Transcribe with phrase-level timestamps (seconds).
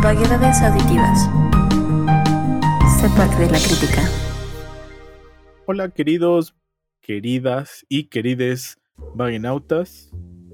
[0.00, 1.28] Vaguedades auditivas.
[3.36, 4.08] De la crítica.
[5.66, 6.54] Hola queridos,
[7.00, 8.78] queridas y querides
[9.16, 10.10] vaginautas.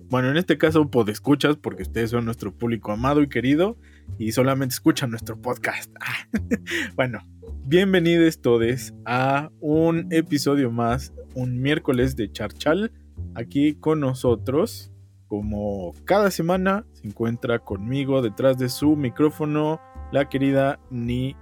[0.08, 3.76] Bueno, en este caso podescuchas porque ustedes son nuestro público amado y querido
[4.18, 5.92] y solamente escuchan nuestro podcast.
[6.96, 7.18] bueno,
[7.64, 12.92] bienvenidos todos a un episodio más, un miércoles de Charchal,
[13.34, 14.93] aquí con nosotros.
[15.34, 19.80] Como cada semana se encuentra conmigo detrás de su micrófono
[20.12, 21.34] la querida Ni.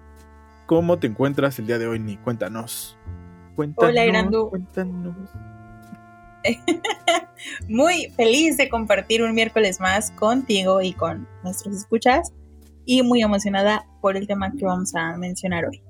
[0.65, 2.17] ¿Cómo te encuentras el día de hoy, Ni?
[2.17, 2.97] Cuéntanos.
[3.55, 3.91] Cuéntanos.
[3.91, 4.49] Hola, Grandu.
[4.49, 5.15] Cuéntanos.
[7.69, 12.33] Muy feliz de compartir un miércoles más contigo y con nuestros escuchas
[12.87, 15.83] y muy emocionada por el tema que vamos a mencionar hoy.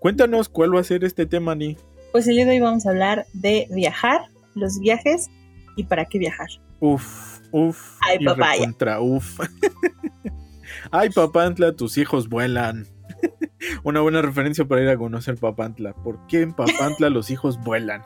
[0.00, 1.76] Cuéntanos cuál va a ser este tema, Ni.
[2.10, 4.22] Pues el día de hoy vamos a hablar de viajar,
[4.56, 5.30] los viajes
[5.76, 6.48] y para qué viajar.
[6.80, 7.98] Uf, uf.
[8.00, 8.52] Ay, y papaya.
[8.60, 9.40] recontra uf.
[10.90, 12.86] Ay, Papantla, tus hijos vuelan.
[13.84, 15.92] Una buena referencia para ir a conocer Papantla.
[15.92, 18.02] ¿Por qué en Papantla los hijos vuelan?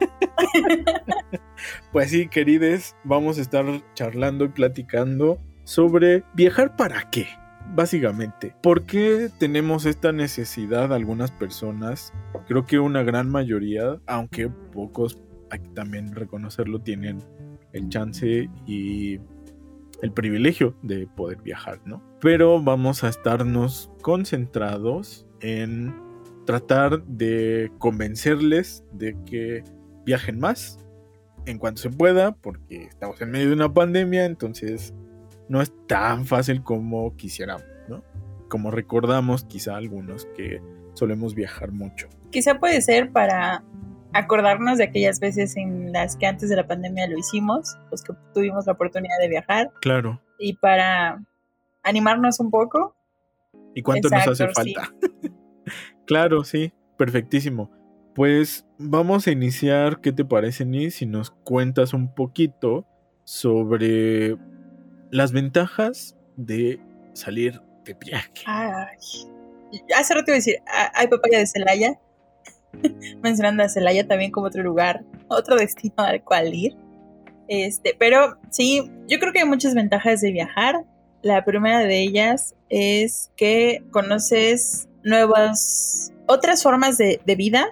[1.92, 7.28] pues sí, querides, vamos a estar charlando y platicando sobre viajar para qué.
[7.74, 12.12] Básicamente, ¿por qué tenemos esta necesidad algunas personas?
[12.46, 17.24] Creo que una gran mayoría, aunque pocos, hay que también reconocerlo, tienen
[17.74, 19.20] el chance y
[20.00, 22.02] el privilegio de poder viajar, ¿no?
[22.20, 25.94] Pero vamos a estarnos concentrados en
[26.46, 29.64] tratar de convencerles de que
[30.04, 30.78] viajen más
[31.46, 34.94] en cuanto se pueda, porque estamos en medio de una pandemia, entonces
[35.48, 38.02] no es tan fácil como quisiéramos, ¿no?
[38.48, 40.62] Como recordamos quizá algunos que
[40.94, 42.08] solemos viajar mucho.
[42.30, 43.62] Quizá puede ser para
[44.14, 48.14] acordarnos de aquellas veces en las que antes de la pandemia lo hicimos, los que
[48.32, 50.20] tuvimos la oportunidad de viajar, Claro.
[50.38, 51.22] y para
[51.82, 52.94] animarnos un poco.
[53.74, 54.54] ¿Y cuánto nos hace sí.
[54.54, 54.94] falta?
[56.06, 57.70] claro, sí, perfectísimo.
[58.14, 60.90] Pues vamos a iniciar, ¿qué te parece, Ni?
[60.90, 62.86] Si nos cuentas un poquito
[63.24, 64.36] sobre
[65.10, 66.80] las ventajas de
[67.14, 68.30] salir de viaje.
[68.46, 68.96] Ay,
[69.96, 71.98] hace rato iba a decir, ah, hay papaya de Celaya,
[73.22, 76.76] mencionando a Celaya también como otro lugar, otro destino al cual ir.
[77.48, 80.84] Este, pero sí, yo creo que hay muchas ventajas de viajar.
[81.22, 87.66] La primera de ellas es que conoces nuevas, otras formas de, de vida,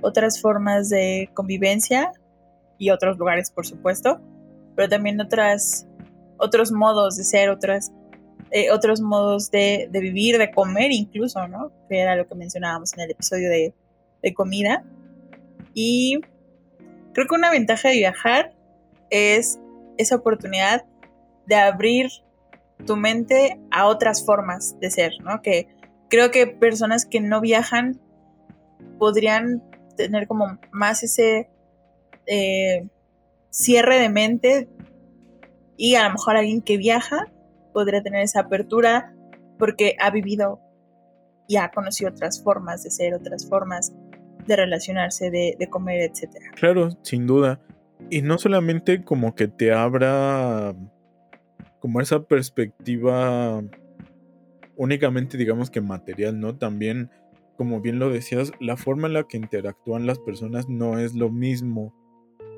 [0.00, 2.12] otras formas de convivencia
[2.78, 4.20] y otros lugares, por supuesto,
[4.74, 5.86] pero también otras,
[6.38, 7.92] otros modos de ser, otras,
[8.50, 11.70] eh, otros modos de, de vivir, de comer incluso, ¿no?
[11.88, 13.74] Que era lo que mencionábamos en el episodio de,
[14.22, 14.84] de comida.
[15.74, 16.20] Y
[17.12, 18.54] creo que una ventaja de viajar
[19.10, 19.58] es
[19.98, 20.84] esa oportunidad
[21.46, 22.10] de abrir
[22.86, 25.42] tu mente a otras formas de ser, ¿no?
[25.42, 25.68] Que
[26.08, 28.00] creo que personas que no viajan
[28.98, 29.62] podrían
[29.96, 31.50] tener como más ese
[32.26, 32.88] eh,
[33.50, 34.68] cierre de mente
[35.76, 37.26] y a lo mejor alguien que viaja
[37.72, 39.14] podría tener esa apertura
[39.58, 40.60] porque ha vivido
[41.48, 43.92] y ha conocido otras formas de ser, otras formas
[44.46, 46.50] de relacionarse, de, de comer, etcétera.
[46.54, 47.60] Claro, sin duda.
[48.08, 50.74] Y no solamente como que te abra
[51.80, 53.62] como esa perspectiva
[54.80, 56.56] únicamente digamos que material, ¿no?
[56.56, 57.10] También,
[57.58, 61.28] como bien lo decías, la forma en la que interactúan las personas no es lo
[61.30, 61.94] mismo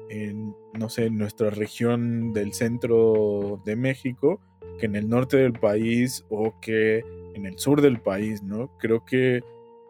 [0.08, 4.40] en, no sé, en nuestra región del centro de México
[4.78, 7.02] que en el norte del país o que
[7.34, 8.70] en el sur del país, ¿no?
[8.78, 9.40] Creo que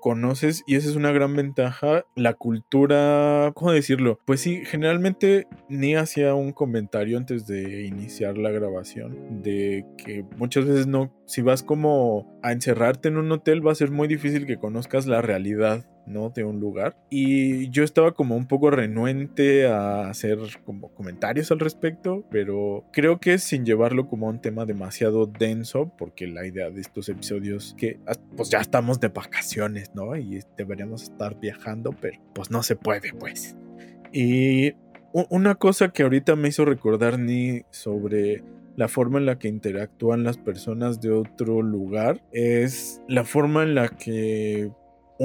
[0.02, 4.18] conoces, y esa es una gran ventaja, la cultura, ¿cómo decirlo?
[4.26, 10.66] Pues sí, generalmente ni hacía un comentario antes de iniciar la grabación, de que muchas
[10.66, 14.44] veces no, si vas como a encerrarte en un hotel, va a ser muy difícil
[14.44, 15.86] que conozcas la realidad.
[16.06, 16.30] ¿No?
[16.30, 16.96] De un lugar.
[17.10, 23.18] Y yo estaba como un poco renuente a hacer como comentarios al respecto, pero creo
[23.20, 27.99] que sin llevarlo como un tema demasiado denso, porque la idea de estos episodios que
[28.37, 30.16] pues ya estamos de vacaciones, ¿no?
[30.16, 33.56] Y deberíamos estar viajando, pero pues no se puede, pues.
[34.12, 34.75] Y
[35.12, 38.43] una cosa que ahorita me hizo recordar ni sobre
[38.76, 43.75] la forma en la que interactúan las personas de otro lugar es la forma en
[43.75, 44.70] la que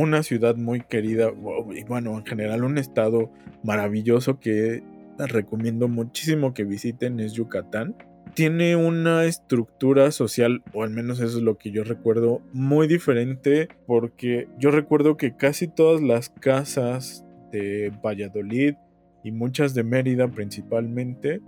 [0.01, 1.31] una ciudad muy querida
[1.75, 3.31] y bueno, en general un estado
[3.63, 4.83] maravilloso que
[5.17, 7.95] recomiendo muchísimo que visiten es Yucatán.
[8.35, 13.69] Tiene una estructura social, o al menos eso es lo que yo recuerdo, muy diferente
[13.87, 18.75] porque yo recuerdo que casi todas las casas de Valladolid
[19.23, 21.41] y muchas de Mérida principalmente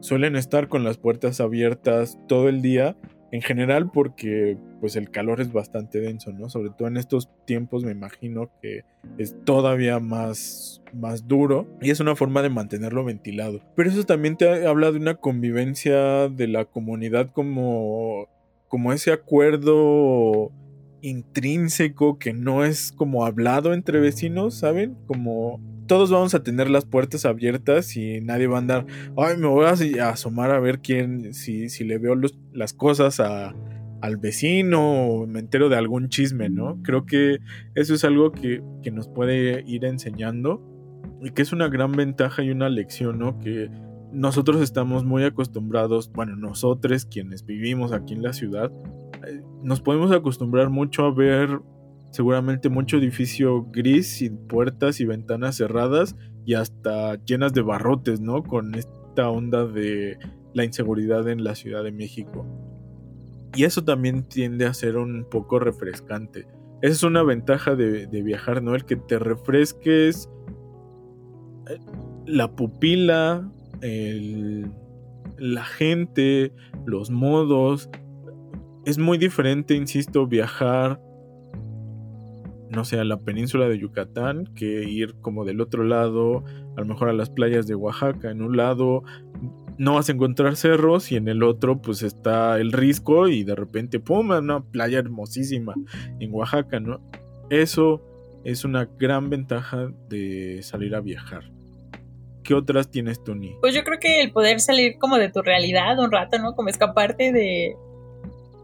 [0.00, 2.96] suelen estar con las puertas abiertas todo el día
[3.34, 6.48] en general porque pues el calor es bastante denso, ¿no?
[6.48, 8.84] Sobre todo en estos tiempos me imagino que
[9.18, 13.60] es todavía más, más duro y es una forma de mantenerlo ventilado.
[13.74, 18.28] Pero eso también te habla de una convivencia de la comunidad como,
[18.68, 20.52] como ese acuerdo
[21.04, 24.96] intrínseco que no es como hablado entre vecinos, ¿saben?
[25.06, 28.86] Como todos vamos a tener las puertas abiertas y nadie va a andar,
[29.16, 32.16] ay, me voy a asomar a ver quién, si, si le veo
[32.52, 33.54] las cosas a,
[34.00, 36.80] al vecino o me entero de algún chisme, ¿no?
[36.82, 37.38] Creo que
[37.74, 40.62] eso es algo que, que nos puede ir enseñando
[41.22, 43.38] y que es una gran ventaja y una lección, ¿no?
[43.40, 43.68] Que
[44.10, 48.72] nosotros estamos muy acostumbrados, bueno, nosotros quienes vivimos aquí en la ciudad,
[49.64, 51.60] nos podemos acostumbrar mucho a ver
[52.10, 56.14] seguramente mucho edificio gris sin puertas y ventanas cerradas
[56.44, 58.44] y hasta llenas de barrotes, ¿no?
[58.44, 60.18] Con esta onda de
[60.52, 62.46] la inseguridad en la Ciudad de México.
[63.56, 66.46] Y eso también tiende a ser un poco refrescante.
[66.82, 68.74] Esa es una ventaja de, viajar, ¿no?
[68.74, 70.28] El que te refresques
[71.68, 71.78] eh,
[72.26, 73.50] la pupila,
[75.38, 76.52] la gente,
[76.84, 77.88] los modos.
[78.86, 81.00] Es muy diferente, insisto, viajar
[82.74, 86.44] no sé, a la península de Yucatán que ir como del otro lado,
[86.76, 88.30] a lo mejor a las playas de Oaxaca.
[88.30, 89.02] En un lado
[89.78, 93.54] no vas a encontrar cerros y en el otro pues está el risco y de
[93.54, 95.74] repente, ¡pum!, una playa hermosísima
[96.20, 97.00] en Oaxaca, ¿no?
[97.50, 98.02] Eso
[98.44, 101.44] es una gran ventaja de salir a viajar.
[102.42, 103.54] ¿Qué otras tienes tú, Ni?
[103.62, 106.54] Pues yo creo que el poder salir como de tu realidad un rato, ¿no?
[106.54, 107.74] Como escaparte de,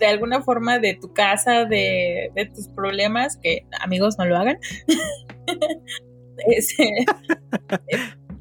[0.01, 4.59] de alguna forma de tu casa, de, tus problemas, que amigos no lo hagan.
[6.47, 7.05] Este,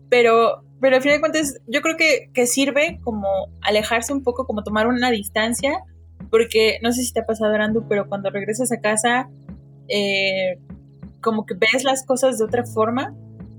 [0.09, 3.27] pero, pero al final de cuentas, yo creo que, sirve como
[3.61, 5.83] alejarse un poco, como tomar una distancia,
[6.31, 9.29] porque no sé si te ha pasado, Arandu, pero cuando regresas a casa,
[9.89, 10.59] eh,
[11.19, 13.13] como que ves las cosas de otra forma.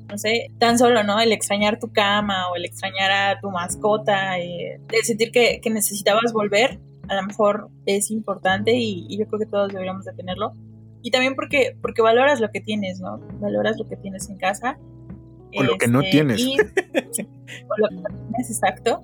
[0.08, 1.20] No sé, tan solo, ¿no?
[1.20, 5.68] El extrañar tu cama o el extrañar a tu mascota, eh, el sentir que, que
[5.68, 6.80] necesitabas volver,
[7.10, 10.54] a lo mejor es importante y, yo creo que todos deberíamos de tenerlo.
[11.02, 13.18] Y también porque, porque valoras lo que tienes, ¿no?
[13.40, 14.78] Valoras lo que tienes en casa.
[15.56, 16.46] O lo que no este, tienes.
[16.46, 19.02] o lo que no tienes, exacto.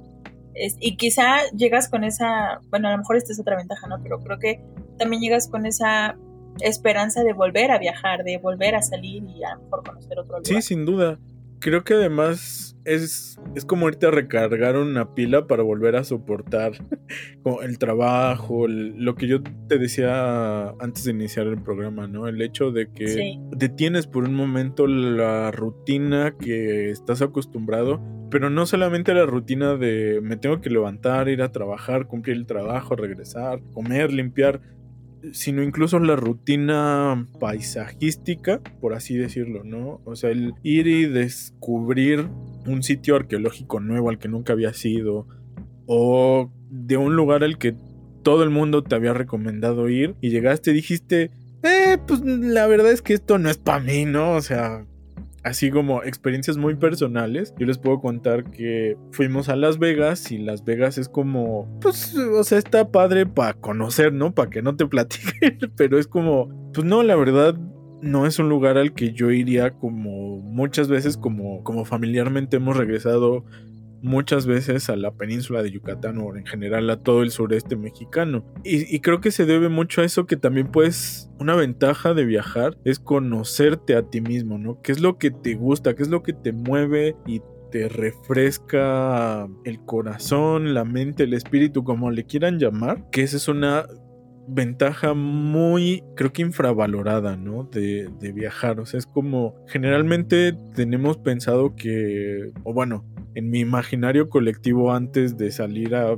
[0.54, 4.00] y quizá llegas con esa, bueno, a lo mejor esta es otra ventaja, ¿no?
[4.00, 4.62] Pero creo que
[4.98, 6.16] también llegas con esa
[6.60, 10.38] esperanza de volver a viajar, de volver a salir y a lo mejor conocer otro
[10.38, 10.46] lugar.
[10.46, 11.18] Sí, sin duda.
[11.66, 16.74] Creo que además es, es como irte a recargar una pila para volver a soportar
[17.60, 22.28] el trabajo, lo que yo te decía antes de iniciar el programa, ¿no?
[22.28, 28.64] El hecho de que detienes por un momento la rutina que estás acostumbrado, pero no
[28.64, 33.60] solamente la rutina de me tengo que levantar, ir a trabajar, cumplir el trabajo, regresar,
[33.72, 34.60] comer, limpiar,
[35.32, 40.00] sino incluso la rutina paisajística, por así decirlo, ¿no?
[40.04, 42.28] O sea, el ir y descubrir
[42.66, 45.26] un sitio arqueológico nuevo al que nunca había sido,
[45.86, 47.76] o de un lugar al que
[48.22, 51.30] todo el mundo te había recomendado ir y llegaste y dijiste,
[51.62, 54.32] eh, pues la verdad es que esto no es para mí, ¿no?
[54.32, 54.84] O sea,
[55.46, 60.38] así como experiencias muy personales, yo les puedo contar que fuimos a Las Vegas y
[60.38, 64.34] Las Vegas es como, pues, o sea, está padre para conocer, ¿no?
[64.34, 67.56] Para que no te platiquen, pero es como, pues no, la verdad
[68.02, 72.76] no es un lugar al que yo iría como muchas veces como, como familiarmente hemos
[72.76, 73.44] regresado
[74.06, 78.46] muchas veces a la península de Yucatán o en general a todo el sureste mexicano.
[78.64, 82.78] Y, creo que se debe mucho a eso que también puedes, una ventaja de viajar
[82.84, 84.80] es conocerte a ti mismo, ¿no?
[84.80, 85.94] ¿Qué es lo que te gusta?
[85.94, 91.82] ¿Qué es lo que te mueve y te refresca el corazón, la mente, el espíritu,
[91.82, 93.10] como le quieran llamar?
[93.10, 93.86] Que esa es una
[94.48, 97.64] ventaja muy, creo que infravalorada, ¿no?
[97.64, 98.80] De, viajar.
[98.80, 105.36] O sea, es como, generalmente tenemos pensado que, o bueno, en mi imaginario colectivo antes
[105.36, 106.16] de salir a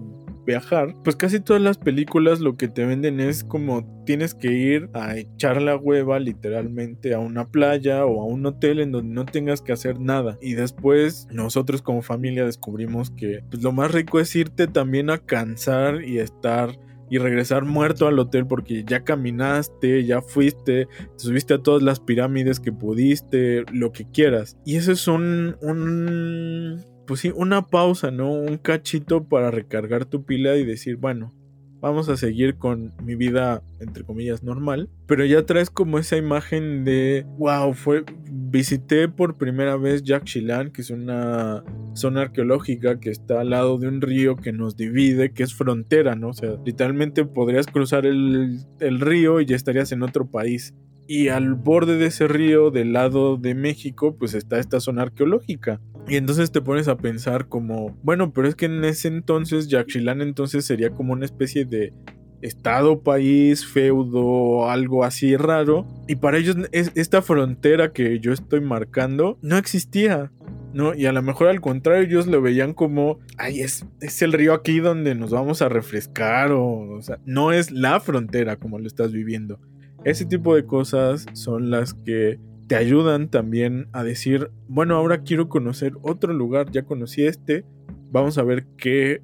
[0.49, 4.89] viajar, pues casi todas las películas lo que te venden es como tienes que ir
[4.95, 9.27] a echar la hueva literalmente a una playa o a un hotel en donde no
[9.27, 10.39] tengas que hacer nada.
[10.41, 15.19] Y después nosotros como familia descubrimos que pues, lo más rico es irte también a
[15.19, 16.71] cansar y estar
[17.11, 22.01] y regresar muerto al hotel porque ya caminaste, ya fuiste, te subiste a todas las
[22.01, 24.57] pirámides que pudiste, lo que quieras.
[24.65, 28.31] Y eso es un, un pues sí, una pausa, ¿no?
[28.31, 31.35] Un cachito para recargar tu pila y decir, bueno,
[31.81, 34.89] vamos a seguir con mi vida, entre comillas, normal.
[35.07, 40.83] Pero ya traes como esa imagen de, wow, fue, visité por primera vez Yaxchilán, que
[40.83, 45.43] es una zona arqueológica que está al lado de un río que nos divide, que
[45.43, 46.29] es frontera, ¿no?
[46.29, 50.75] O sea, literalmente podrías cruzar el, el río y ya estarías en otro país.
[51.11, 55.81] Y al borde de ese río, del lado de México, pues está esta zona arqueológica.
[56.07, 60.21] Y entonces te pones a pensar como, bueno, pero es que en ese entonces Yaxchilán
[60.21, 61.95] entonces sería como una especie de
[62.43, 65.87] estado, país, feudo, algo así raro.
[66.07, 70.31] Y para ellos esta frontera que yo estoy marcando no existía.
[70.75, 70.95] ¿no?
[70.95, 74.53] Y a lo mejor al contrario, ellos lo veían como, ay, es, es el río
[74.53, 78.87] aquí donde nos vamos a refrescar, o, o sea, no es la frontera como lo
[78.87, 79.59] estás viviendo.
[80.05, 85.49] Ese tipo de cosas son las que te ayudan también a decir, bueno, ahora quiero
[85.49, 87.65] conocer otro lugar, ya conocí este,
[88.11, 89.23] vamos a ver qué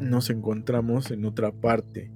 [0.00, 2.10] nos encontramos en otra parte.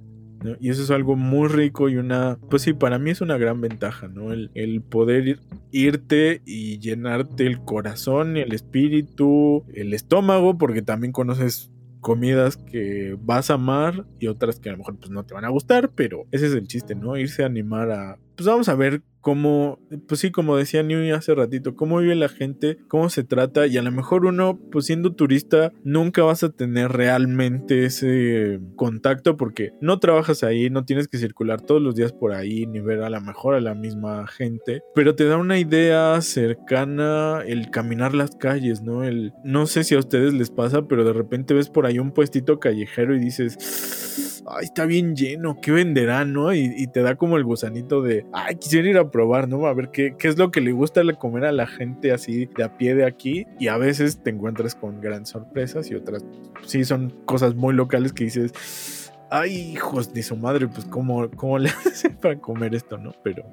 [0.59, 3.61] Y eso es algo muy rico y una, pues sí, para mí es una gran
[3.61, 4.31] ventaja, ¿no?
[4.33, 5.39] El, poder
[5.71, 13.49] irte y llenarte el corazón, el espíritu, el estómago, porque también conoces comidas que vas
[13.49, 16.25] a amar y otras que a lo mejor pues no te van a gustar, pero
[16.31, 17.15] ese es el chiste, ¿no?
[17.15, 21.35] Irse a animar a, pues vamos a ver cómo, pues sí, como decía New hace
[21.35, 25.13] ratito, cómo vive la gente, cómo se trata y a lo mejor uno, pues siendo
[25.13, 31.19] turista, nunca vas a tener realmente ese contacto porque no trabajas ahí, no tienes que
[31.19, 34.81] circular todos los días por ahí ni ver a lo mejor a la misma gente,
[34.95, 39.03] pero te da una idea cercana el caminar las calles, ¿no?
[39.03, 42.11] El, no sé si a ustedes les pasa, pero de repente ves por ahí un
[42.11, 46.53] puestito callejero y dices, ay, está bien lleno, ¿qué venderán, no?
[46.53, 49.65] Y, y te da como el gusanito de, ay, quisiera ir a probar, ¿no?
[49.65, 52.63] A ver qué, qué es lo que le gusta comer a la gente así de
[52.63, 53.45] a pie de aquí.
[53.59, 56.25] Y a veces te encuentras con grandes sorpresas y otras
[56.65, 61.57] sí son cosas muy locales que dices, ay, hijos de su madre, pues cómo, cómo
[61.57, 63.11] le hacen para comer esto, ¿no?
[63.23, 63.43] Pero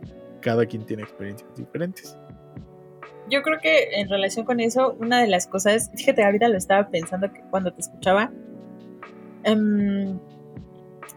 [0.40, 2.16] cada quien tiene experiencias diferentes.
[3.30, 6.88] Yo creo que en relación con eso, una de las cosas, fíjate, ahorita lo estaba
[6.88, 8.32] pensando que cuando te escuchaba,
[9.46, 10.18] um,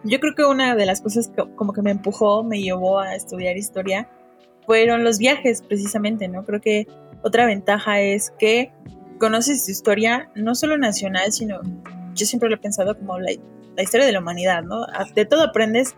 [0.04, 3.16] yo creo que una de las cosas que como que me empujó, me llevó a
[3.16, 4.08] estudiar historia,
[4.66, 6.46] fueron los viajes precisamente, ¿no?
[6.46, 6.88] Creo que
[7.24, 8.72] otra ventaja es que
[9.20, 11.62] conoces tu historia no solo nacional, sino
[12.16, 13.32] yo siempre lo he pensado como la,
[13.82, 14.86] historia de la humanidad, ¿no?
[15.16, 15.96] De todo aprendes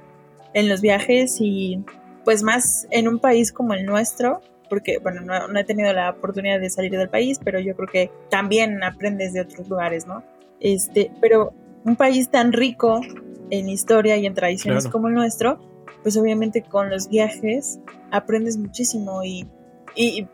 [0.54, 1.84] en los viajes y
[2.24, 6.12] pues más en un país como el nuestro, porque bueno, no, no, he tenido la
[6.12, 10.24] oportunidad de salir del país, pero yo creo que también aprendes de otros lugares, ¿no?
[10.60, 13.02] Este, pero un país tan rico
[13.50, 15.60] en historia y en tradiciones como el nuestro,
[16.02, 17.80] pues obviamente con los viajes
[18.12, 19.48] aprendes muchísimo y,
[19.96, 20.28] y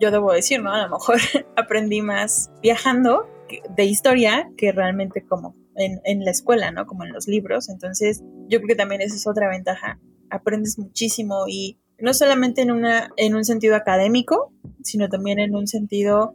[0.00, 0.72] yo, debo decir, ¿no?
[0.72, 1.18] A lo mejor
[1.56, 3.28] aprendí más viajando
[3.76, 6.86] de historia que realmente como en, en, la escuela, ¿no?
[6.86, 7.68] Como en los libros.
[7.68, 10.00] Entonces, yo creo que también esa es otra ventaja.
[10.30, 15.66] Aprendes muchísimo y no solamente en, una, en un sentido académico, sino también en un
[15.66, 16.34] sentido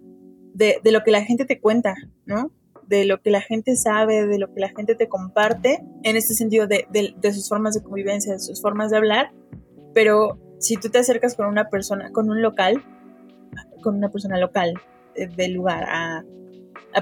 [0.53, 1.95] de, de lo que la gente te cuenta,
[2.25, 2.51] ¿no?
[2.91, 6.33] De lo que la gente sabe, de lo que la gente te comparte, en este
[6.33, 6.85] sentido de,
[7.33, 9.31] sus formas de convivencia, de sus formas de hablar,
[9.93, 12.83] pero si tú te acercas con una persona, con un local,
[13.81, 14.73] con una persona local
[15.15, 16.25] del lugar a,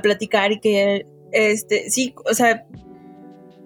[0.04, 2.68] platicar y que, este, sí, o sea,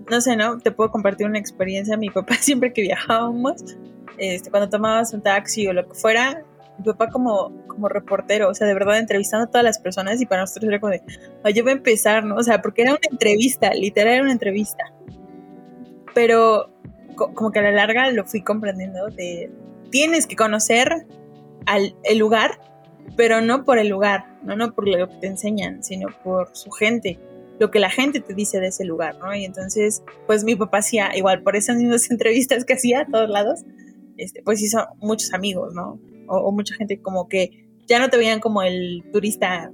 [0.09, 0.57] no sé, ¿no?
[0.59, 1.97] Te puedo compartir una experiencia.
[1.97, 3.75] Mi papá siempre que viajábamos,
[4.17, 6.45] este, cuando tomabas un taxi o lo que fuera,
[6.77, 10.25] mi papá como, como reportero, o sea, de verdad entrevistando a todas las personas y
[10.25, 11.01] para nosotros era como de,
[11.53, 12.35] yo voy a empezar, ¿no?
[12.35, 14.91] O sea, porque era una entrevista, literal era una entrevista.
[16.13, 16.69] Pero
[17.15, 19.51] como que a la larga lo fui comprendiendo de,
[19.91, 21.05] tienes que conocer
[21.65, 22.59] al, el lugar,
[23.15, 26.71] pero no por el lugar, no, no por lo que te enseñan, sino por su
[26.71, 27.19] gente,
[27.59, 29.33] lo que la gente te dice de ese lugar, ¿no?
[29.35, 33.29] Y entonces, pues mi papá hacía, igual por esas mismas entrevistas que hacía a todos
[33.29, 33.63] lados,
[34.17, 35.99] este, pues hizo muchos amigos, ¿no?
[36.33, 39.71] O, mucha gente como que ya no te veían como el turista,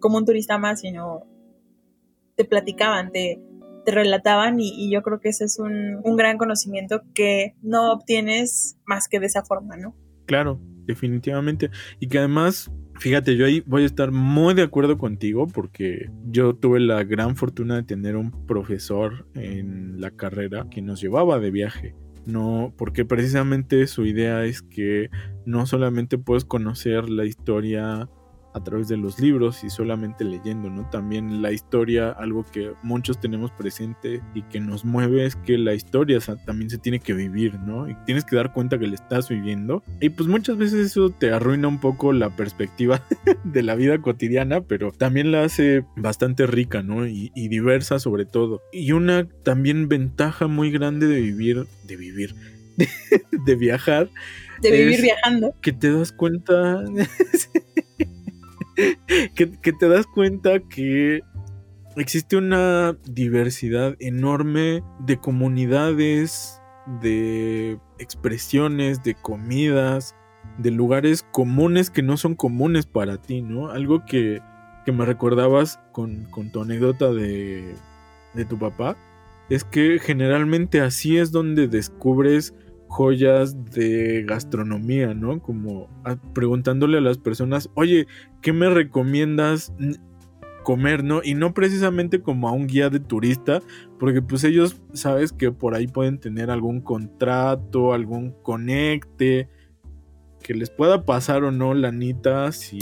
[0.00, 1.24] como un turista más, sino
[2.36, 3.40] te platicaban, te,
[3.84, 8.78] te relataban y, yo creo que ese es un, un, gran conocimiento que no obtienes
[8.86, 9.94] más que de esa forma, ¿no?
[10.26, 11.70] Claro, definitivamente.
[11.98, 16.54] Y que además, fíjate, yo ahí voy a estar muy de acuerdo contigo porque yo
[16.54, 21.50] tuve la gran fortuna de tener un profesor en la carrera que nos llevaba de
[21.50, 21.94] viaje.
[22.26, 25.10] No, porque precisamente su idea es que
[25.46, 28.08] no solamente puedes conocer la historia
[28.52, 30.88] a través de los libros y solamente leyendo, ¿no?
[30.90, 35.74] También la historia, algo que muchos tenemos presente y que nos mueve es que la
[35.74, 37.88] historia también se tiene que vivir, ¿no?
[37.88, 39.82] Y tienes que dar cuenta que le estás viviendo.
[40.00, 43.02] Y pues muchas veces eso te arruina un poco la perspectiva
[43.44, 47.06] de la vida cotidiana, pero también la hace bastante rica, ¿no?
[47.06, 48.62] Y, y diversa sobre todo.
[48.72, 52.34] Y una también ventaja muy grande de vivir, de vivir,
[53.46, 54.10] de, viajar.
[54.62, 55.54] De vivir viajando.
[55.60, 56.84] Que te das cuenta.
[59.34, 61.20] que, te das cuenta que
[61.96, 66.60] existe una diversidad enorme de comunidades,
[67.00, 70.14] de expresiones, de comidas,
[70.58, 73.70] de lugares comunes que no son comunes para ti, ¿no?
[73.70, 74.40] Algo que,
[74.84, 77.74] que me recordabas con, con tu anécdota de,
[78.34, 78.96] de tu papá,
[79.48, 82.54] es que generalmente así es donde descubres
[82.90, 85.40] joyas de gastronomía, ¿no?
[85.40, 85.88] Como
[86.34, 88.08] preguntándole a las personas, oye,
[88.42, 89.72] ¿qué me recomiendas
[90.64, 91.20] comer, ¿no?
[91.22, 93.62] Y no precisamente como a un guía de turista,
[94.00, 99.48] porque pues ellos, sabes que por ahí pueden tener algún contrato, algún conecte,
[100.42, 102.80] que les pueda pasar o no la nita si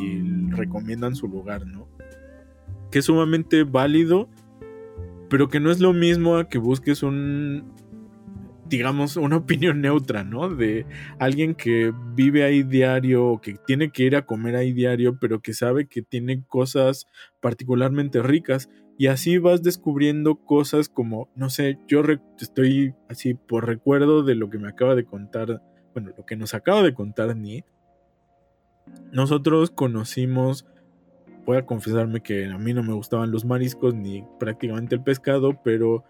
[0.49, 1.87] recomiendan su lugar, ¿no?
[2.91, 4.31] Que es sumamente válido,
[5.29, 7.75] pero que no es lo mismo a que busques un
[8.69, 10.49] digamos, una opinión neutra, ¿no?
[10.49, 10.87] De
[11.19, 15.55] alguien que vive ahí diario, que tiene que ir a comer ahí diario, pero que
[15.55, 17.07] sabe que tiene cosas
[17.41, 18.69] particularmente ricas.
[18.99, 22.03] Y así vas descubriendo cosas como, no sé, yo
[22.41, 25.63] estoy así por recuerdo de lo que me acaba de contar,
[25.95, 27.65] bueno, lo que nos acaba de contar Ni.
[29.13, 30.67] Nosotros conocimos,
[31.47, 35.61] voy a confesarme que a mí no me gustaban los mariscos ni prácticamente el pescado,
[35.63, 36.05] pero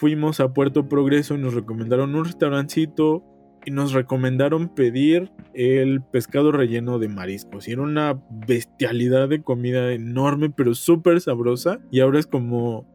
[0.00, 3.22] fuimos a Puerto Progreso y nos recomendaron un restaurancito
[3.66, 7.68] y nos recomendaron pedir el pescado relleno de mariscos.
[7.68, 11.80] Y era una bestialidad de comida enorme, pero súper sabrosa.
[11.90, 12.88] Y ahora es como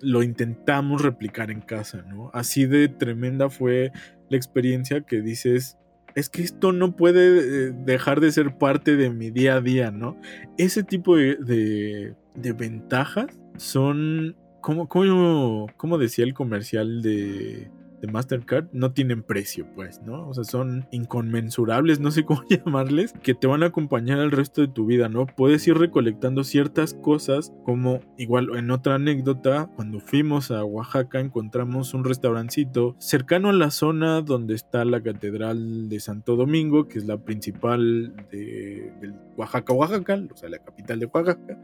[0.00, 2.30] lo intentamos replicar en casa, ¿no?
[2.32, 3.92] Así de tremenda fue
[4.30, 5.76] la experiencia que dices,
[6.14, 9.90] es que esto no puede eh, dejar de ser parte de mi día a día,
[9.90, 10.18] ¿no?
[10.56, 14.36] Ese tipo de, de, de ventajas son
[14.66, 17.70] ¿Cómo, cómo, decía el comercial de,
[18.00, 18.66] de, Mastercard?
[18.72, 20.28] No tienen precio, pues, ¿no?
[20.28, 24.62] O sea, son inconmensurables, no sé cómo llamarles, que te van a acompañar el resto
[24.62, 25.26] de tu vida, ¿no?
[25.26, 31.94] Puedes ir recolectando ciertas cosas, como igual en otra anécdota, cuando fuimos a Oaxaca encontramos
[31.94, 37.06] un restaurancito cercano a la zona donde está la Catedral de Santo Domingo, que es
[37.06, 41.56] la principal de, de Oaxaca, Oaxaca, o sea, la capital de Oaxaca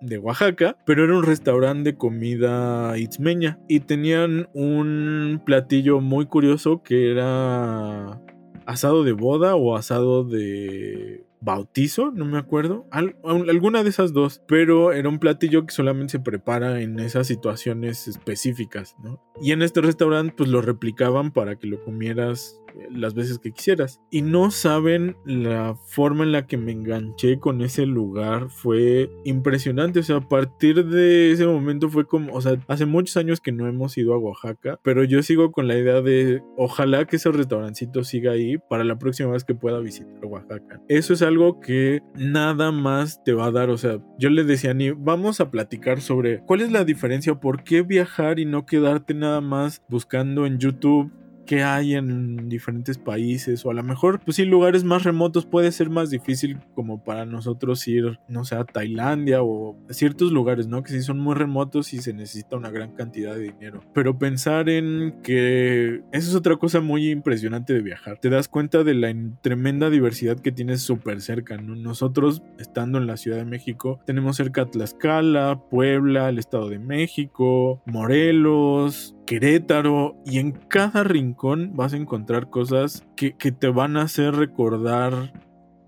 [0.00, 6.82] de Oaxaca, pero era un restaurante de comida itzmeña y tenían un platillo muy curioso
[6.82, 8.20] que era
[8.66, 14.92] asado de boda o asado de bautizo, no me acuerdo, alguna de esas dos, pero
[14.92, 19.22] era un platillo que solamente se prepara en esas situaciones específicas, ¿no?
[19.40, 24.00] Y en este restaurante pues lo replicaban para que lo comieras las veces que quisieras.
[24.10, 28.50] Y no saben la forma en la que me enganché con ese lugar.
[28.50, 30.00] Fue impresionante.
[30.00, 33.52] O sea, a partir de ese momento fue como, o sea, hace muchos años que
[33.52, 37.30] no hemos ido a Oaxaca, pero yo sigo con la idea de ojalá que ese
[37.30, 40.82] restaurancito siga ahí para la próxima vez que pueda visitar Oaxaca.
[40.88, 43.70] Eso es algo que nada más te va a dar.
[43.70, 47.34] O sea, yo le decía a Ni, vamos a platicar sobre cuál es la diferencia,
[47.34, 51.12] por qué viajar y no quedarte nada más buscando en YouTube
[51.46, 55.72] que hay en diferentes países o a lo mejor pues sí lugares más remotos puede
[55.72, 60.66] ser más difícil como para nosotros ir no sé a Tailandia o a ciertos lugares
[60.66, 63.80] no que sí son muy remotos y se necesita una gran cantidad de dinero.
[63.94, 68.18] Pero pensar en que eso es otra cosa muy impresionante de viajar.
[68.18, 71.76] Te das cuenta de la tremenda diversidad que tienes súper cerca ¿no?
[71.76, 77.82] nosotros estando en la Ciudad de México tenemos cerca Tlaxcala Puebla el Estado de México
[77.86, 84.34] Morelos Querétaro y en cada rincón vas a encontrar cosas que, te van a hacer
[84.34, 85.32] recordar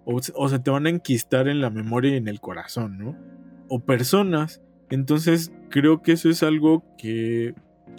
[0.04, 3.16] o, o, se te van a enquistar en la memoria y en el corazón, ¿no?
[3.68, 4.62] O personas.
[4.90, 7.54] Entonces creo que eso es algo que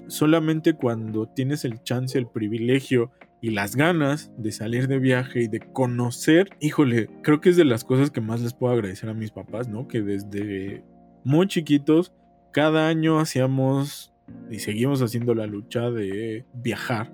[0.07, 5.47] solamente cuando tienes el chance, el privilegio y las ganas de salir de viaje y
[5.47, 9.13] de conocer, híjole, creo que es de las cosas que más les puedo agradecer a
[9.13, 9.87] mis papás, ¿no?
[9.87, 10.83] Que desde
[11.23, 12.13] muy chiquitos,
[12.51, 14.13] cada año hacíamos
[14.49, 17.11] y seguimos haciendo la lucha de viajar,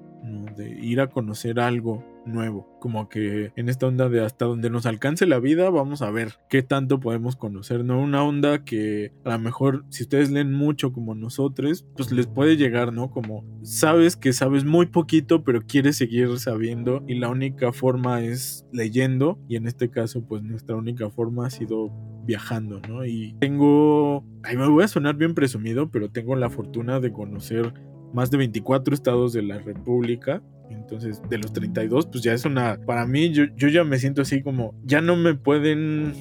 [0.55, 4.85] de ir a conocer algo nuevo, como que en esta onda de hasta donde nos
[4.85, 8.01] alcance la vida, vamos a ver qué tanto podemos conocer, ¿no?
[8.01, 12.57] Una onda que a lo mejor si ustedes leen mucho como nosotros, pues les puede
[12.57, 13.11] llegar, ¿no?
[13.11, 18.65] Como sabes que sabes muy poquito, pero quieres seguir sabiendo y la única forma es
[18.71, 21.91] leyendo y en este caso pues nuestra única forma ha sido
[22.25, 23.05] viajando, ¿no?
[23.05, 27.73] Y tengo, ay, me voy a sonar bien presumido, pero tengo la fortuna de conocer
[28.15, 30.41] más de 24 estados de la República.
[30.69, 32.79] Entonces, de los 32, pues ya es una...
[32.85, 34.73] Para mí, yo, yo ya me siento así como...
[34.83, 36.13] Ya no me pueden...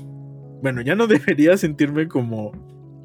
[0.61, 2.52] Bueno, ya no debería sentirme como...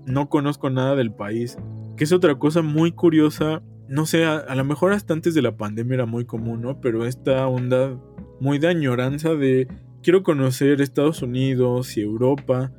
[0.05, 1.57] No conozco nada del país.
[1.95, 3.61] Que es otra cosa muy curiosa.
[3.87, 6.81] No sé, a, lo mejor hasta antes de la pandemia era muy común, ¿no?
[6.81, 7.95] Pero esta onda
[8.39, 9.67] muy de añoranza de...
[10.01, 12.71] Quiero conocer Estados Unidos y Europa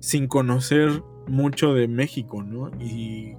[0.00, 0.90] sin conocer
[1.26, 2.70] mucho de México, ¿no?
[2.78, 3.34] Y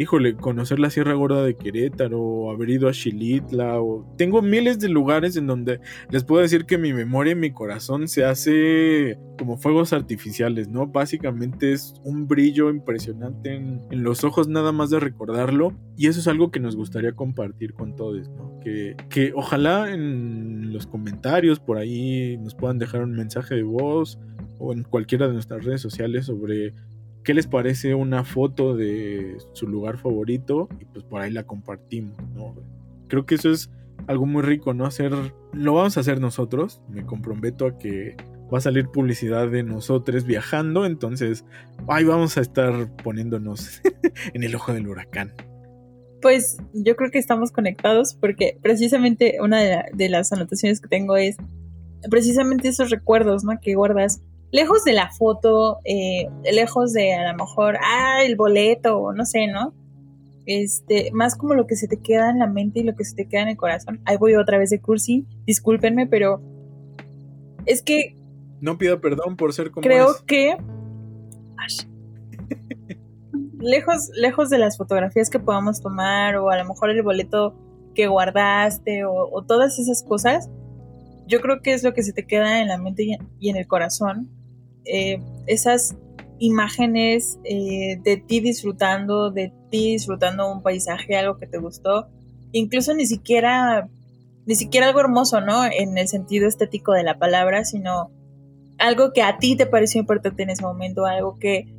[0.00, 4.80] híjole, conocer la Sierra Gorda de Querétaro, o haber ido a Xilitla, o tengo miles
[4.80, 9.18] de lugares en donde les puedo decir que mi memoria y mi corazón se hace
[9.38, 10.86] como fuegos artificiales, ¿no?
[10.86, 16.20] Básicamente es un brillo impresionante en, en los ojos nada más de recordarlo, y eso
[16.20, 18.58] es algo que nos gustaría compartir con todos, ¿no?
[18.60, 24.18] Que, que ojalá en los comentarios por ahí nos puedan dejar un mensaje de voz
[24.58, 26.72] o en cualquiera de nuestras redes sociales sobre
[27.24, 32.16] qué les parece una foto de su lugar favorito y pues por ahí la compartimos,
[32.34, 32.54] ¿no?
[33.08, 33.70] Creo que eso es
[34.06, 34.86] algo muy rico, ¿no?
[34.86, 35.12] Hacer,
[35.52, 38.16] lo vamos a hacer nosotros, me comprometo a que
[38.52, 41.44] va a salir publicidad de nosotros viajando, entonces
[41.88, 43.80] ahí vamos a estar poniéndonos
[44.34, 45.32] en el ojo del huracán.
[46.22, 51.16] Pues yo creo que estamos conectados porque precisamente una de, de las anotaciones que tengo
[51.16, 51.36] es
[52.10, 53.58] precisamente esos recuerdos, ¿no?
[53.60, 58.98] Que guardas lejos de la foto, eh, lejos de a lo mejor, ah, el boleto,
[58.98, 59.74] o no sé, ¿no?
[60.46, 63.14] Este, más como lo que se te queda en la mente y lo que se
[63.14, 64.00] te queda en el corazón.
[64.04, 66.40] Ahí voy otra vez de cursi, discúlpenme, pero
[67.66, 68.16] es que...
[68.60, 70.56] No pido perdón por ser como Creo que...
[73.60, 77.54] lejos, lejos de las fotografías que podamos tomar o a lo mejor el boleto
[77.94, 80.48] que guardaste o, o todas esas cosas,
[81.26, 83.06] yo creo que es lo que se te queda en la mente
[83.38, 84.39] y en el corazón
[84.84, 85.96] eh, esas
[86.38, 92.08] imágenes eh, de ti disfrutando, de ti disfrutando un paisaje, algo que te gustó,
[92.52, 93.88] incluso ni siquiera,
[94.46, 95.64] ni siquiera algo hermoso, ¿no?
[95.64, 98.10] En el sentido estético de la palabra, sino
[98.78, 101.72] algo que a ti te pareció importante en ese momento, algo que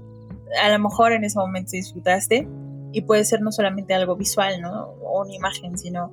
[0.61, 2.47] a lo mejor en ese momento disfrutaste
[2.91, 4.93] y puede ser no solamente algo visual, ¿no?
[5.03, 6.11] O una imagen, sino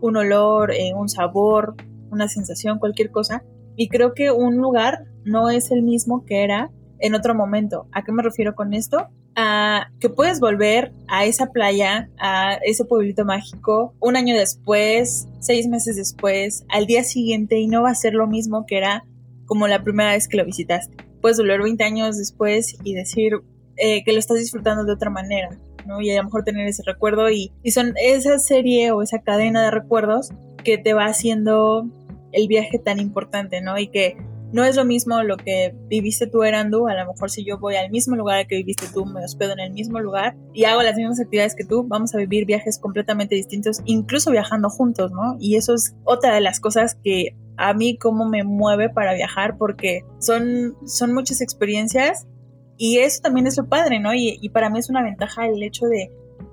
[0.00, 1.74] un olor, eh, un sabor,
[2.10, 3.44] una sensación, cualquier cosa.
[3.76, 7.86] Y creo que un lugar no es el mismo que era en otro momento.
[7.92, 9.08] ¿A qué me refiero con esto?
[9.36, 15.66] A que puedes volver a esa playa, a ese pueblito mágico, un año después, seis
[15.66, 19.04] meses después, al día siguiente, y no va a ser lo mismo que era
[19.46, 20.96] como la primera vez que lo visitaste.
[21.20, 23.34] Puedes volver 20 años después y decir
[23.76, 26.00] eh, que lo estás disfrutando de otra manera, ¿no?
[26.00, 29.62] Y a lo mejor tener ese recuerdo y, y son esa serie o esa cadena
[29.64, 30.30] de recuerdos
[30.62, 31.86] que te va haciendo
[32.32, 33.78] el viaje tan importante, ¿no?
[33.78, 34.16] Y que
[34.52, 37.76] no es lo mismo lo que viviste tú Erandu, a lo mejor si yo voy
[37.76, 40.96] al mismo lugar que viviste tú, me hospedo en el mismo lugar y hago las
[40.96, 45.36] mismas actividades que tú, vamos a vivir viajes completamente distintos, incluso viajando juntos, ¿no?
[45.38, 49.56] Y eso es otra de las cosas que a mí como me mueve para viajar
[49.58, 52.26] porque son, son muchas experiencias
[52.76, 54.14] y eso también es lo padre, ¿no?
[54.14, 56.10] Y para mí es una ventaja el hecho de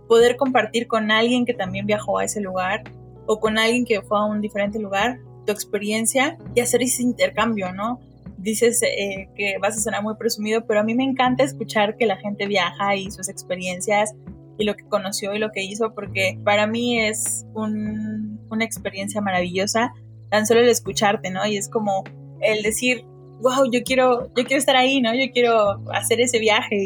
[0.07, 2.83] poder compartir con alguien que también viajó a ese lugar
[3.25, 7.73] o con alguien que fue a un diferente lugar tu experiencia y hacer ese intercambio,
[7.73, 7.99] ¿no?
[8.37, 12.05] Dices eh, que vas a sonar muy presumido, pero a mí me encanta escuchar que
[12.05, 14.13] la gente viaja y sus experiencias
[14.59, 19.93] y lo que conoció y lo que hizo, porque para mí es una experiencia maravillosa
[20.29, 21.45] tan solo el escucharte, ¿no?
[21.47, 22.03] Y es como
[22.41, 23.05] el decir,
[23.41, 25.13] wow, yo quiero, yo quiero estar ahí, ¿no?
[25.13, 26.83] Yo quiero hacer ese viaje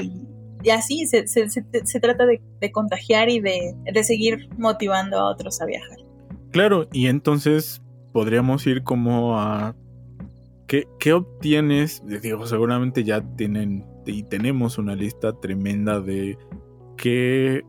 [0.64, 5.32] y, así se, se, se, trata de, de, contagiar y de, de seguir motivando a
[5.32, 5.98] otros a viajar.
[6.52, 9.76] Claro, y entonces podríamos ir como a...
[10.68, 12.02] ¿Qué, qué obtienes?
[12.22, 16.38] Digo, seguramente ya tienen y tenemos una lista tremenda de
[16.98, 17.64] qué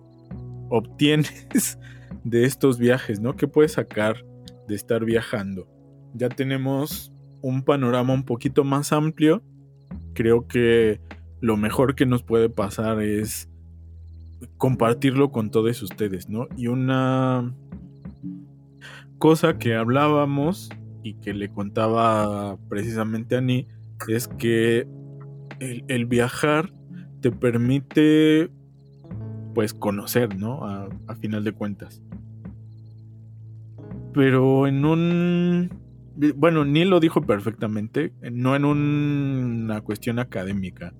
[0.68, 1.78] obtienes
[2.24, 3.36] de estos viajes, ¿no?
[3.36, 4.24] ¿Qué puedes sacar
[4.68, 5.68] de estar viajando?
[6.14, 9.42] Ya tenemos un panorama un poquito más amplio.
[10.14, 11.00] Creo que
[11.40, 13.48] lo mejor que nos puede pasar es
[14.58, 16.48] compartirlo con todos ustedes, ¿no?
[16.56, 17.54] Y una
[19.22, 20.68] cosa que hablábamos
[21.04, 23.68] y que le contaba precisamente a Ani
[24.08, 24.88] es que
[25.60, 26.72] el, viajar
[27.20, 28.50] te permite
[29.54, 30.66] pues conocer, ¿no?
[30.66, 32.02] A, final de cuentas.
[34.12, 35.70] pero en un...
[36.34, 40.94] Bueno, Neil lo dijo perfectamente, no en una cuestión académica,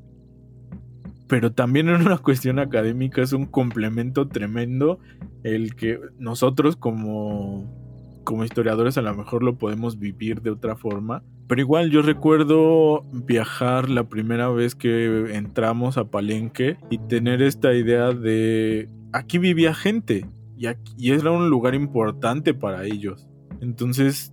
[1.26, 5.00] pero también en una cuestión académica es un complemento tremendo
[5.42, 7.81] el que nosotros como,
[8.24, 11.22] como historiadores a lo mejor lo podemos vivir de otra forma.
[11.48, 17.74] Pero igual yo recuerdo viajar la primera vez que entramos a Palenque y tener esta
[17.74, 23.28] idea de aquí vivía gente y, aquí, y era un lugar importante para ellos.
[23.60, 24.32] Entonces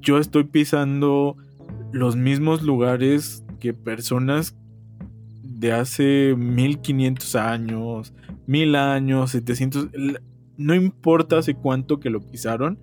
[0.00, 1.36] yo estoy pisando
[1.92, 4.56] los mismos lugares que personas
[5.42, 8.14] de hace 1500 años,
[8.46, 9.88] 1000 años, 700,
[10.56, 12.78] no importa hace cuánto que lo pisaron,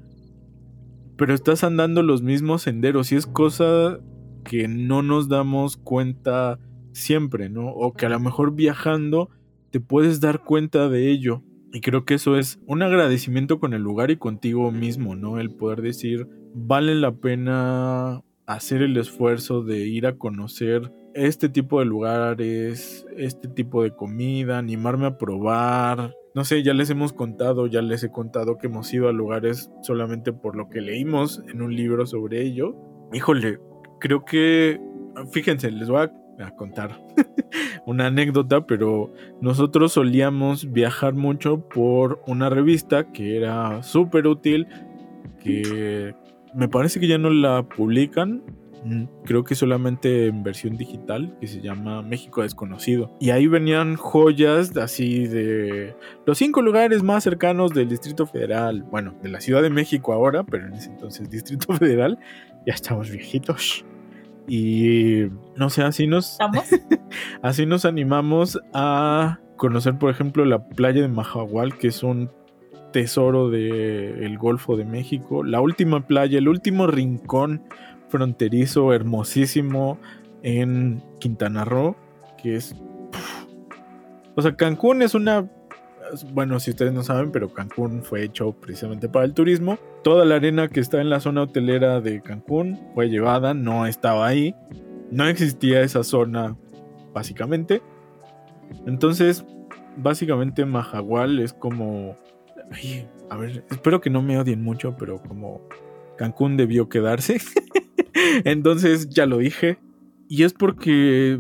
[1.18, 4.00] pero estás andando los mismos senderos y es cosa
[4.46, 6.60] que no nos damos cuenta
[6.94, 7.70] siempre, ¿no?
[7.70, 9.30] O que a lo mejor viajando
[9.72, 11.44] te puedes dar cuenta de ello.
[11.74, 15.40] Y creo que eso es un agradecimiento con el lugar y contigo mismo, ¿no?
[15.40, 21.80] El poder decir, vale la pena hacer el esfuerzo de ir a conocer este tipo
[21.80, 26.14] de lugares, este tipo de comida, animarme a probar.
[26.38, 29.72] No sé, ya les hemos contado, ya les he contado que hemos ido a lugares
[29.82, 32.76] solamente por lo que leímos en un libro sobre ello.
[33.12, 33.58] Híjole,
[34.00, 34.80] creo que,
[35.32, 36.08] fíjense, les voy
[36.40, 37.04] a contar
[37.88, 44.68] una anécdota, pero nosotros solíamos viajar mucho por una revista que era súper útil,
[45.44, 46.14] que
[46.54, 48.44] me parece que ya no la publican,
[49.26, 53.12] creo que solamente en versión digital, que se llama México Desconocido.
[53.20, 55.96] Y ahí venían joyas así de
[56.26, 60.44] los cinco lugares más cercanos del Distrito Federal, bueno, de la Ciudad de México ahora,
[60.44, 62.20] pero en ese entonces Distrito Federal,
[62.66, 63.86] ya estamos viejitos.
[64.48, 65.26] Y
[65.58, 66.38] no sé, así nos.
[67.42, 72.32] así nos animamos a conocer, por ejemplo, la playa de Mahahual, que es un
[72.94, 75.44] tesoro del Golfo de México.
[75.44, 77.64] La última playa, el último rincón
[78.10, 79.98] fronterizo hermosísimo
[80.44, 81.96] en Quintana Roo,
[82.42, 82.76] que es.
[84.36, 85.50] O sea, Cancún es una
[86.34, 89.78] bueno, si ustedes no saben, pero Cancún fue hecho precisamente para el turismo.
[90.04, 94.28] Toda la arena que está en la zona hotelera de Cancún fue llevada, no estaba
[94.28, 94.56] ahí.
[95.12, 96.56] No existía esa zona,
[97.14, 97.82] básicamente.
[98.86, 99.46] Entonces,
[99.96, 102.16] básicamente Mahahual es como...
[103.30, 105.62] a ver, espero que no me odien mucho, pero como
[106.18, 107.40] Cancún debió quedarse.
[108.44, 109.80] Entonces, ya lo dije.
[110.30, 111.40] Y es porque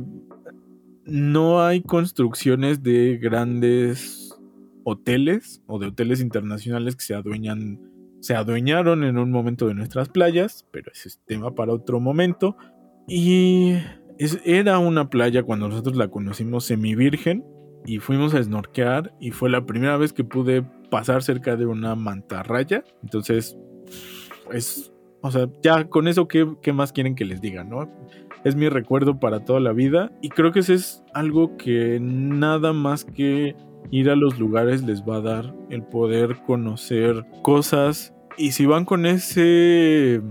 [1.06, 4.38] no hay construcciones de grandes
[4.84, 7.80] hoteles o de hoteles internacionales que se adueñan,
[8.22, 12.56] se adueñaron en un momento de nuestras playas, pero ese es tema para otro momento.
[13.08, 13.78] Y
[14.46, 17.46] era una playa cuando nosotros la conocimos semi virgen
[17.86, 21.96] y fuimos a snorkear y fue la primera vez que pude pasar cerca de una
[21.96, 22.84] mantarraya.
[23.04, 23.58] Entonces,
[24.52, 27.89] es, o sea, ya con eso, ¿qué, qué más quieren que les diga, no?
[28.43, 32.71] Es mi recuerdo para toda la vida y creo que eso es algo que nada
[32.71, 33.56] más que
[33.91, 38.13] ir a los lugares les va a dar el poder conocer cosas.
[38.38, 40.21] Y si van con ese...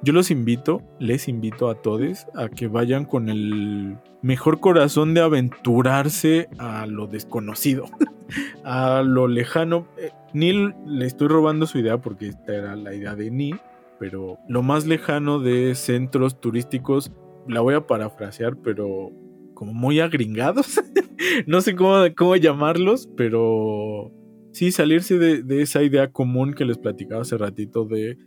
[0.00, 5.22] Yo los invito, les invito a todos a que vayan con el mejor corazón de
[5.22, 7.86] aventurarse a lo desconocido,
[8.64, 9.88] a lo lejano.
[9.96, 13.60] Eh, Neil, le estoy robando su idea porque esta era la idea de Neil,
[13.98, 17.12] pero lo más lejano de centros turísticos,
[17.46, 19.10] la voy a parafrasear, pero
[19.54, 20.80] como muy agringados.
[21.46, 24.12] no sé cómo, cómo, llamarlos, pero
[24.52, 28.18] sí salirse de, esa idea común que les platicaba hace ratito de